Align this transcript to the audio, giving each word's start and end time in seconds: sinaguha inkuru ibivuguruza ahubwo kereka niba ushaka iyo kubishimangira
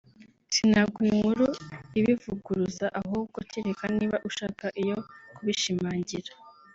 sinaguha 0.53 1.07
inkuru 1.13 1.45
ibivuguruza 1.99 2.85
ahubwo 2.99 3.37
kereka 3.51 3.83
niba 3.97 4.17
ushaka 4.29 4.65
iyo 4.81 4.97
kubishimangira 5.35 6.31